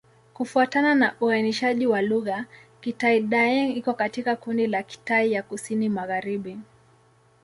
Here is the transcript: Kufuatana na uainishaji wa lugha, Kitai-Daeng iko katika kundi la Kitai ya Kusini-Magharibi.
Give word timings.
Kufuatana 0.33 0.95
na 0.95 1.15
uainishaji 1.21 1.87
wa 1.87 2.01
lugha, 2.01 2.45
Kitai-Daeng 2.81 3.77
iko 3.77 3.93
katika 3.93 4.35
kundi 4.35 4.67
la 4.67 4.83
Kitai 4.83 5.31
ya 5.31 5.43
Kusini-Magharibi. 5.43 6.57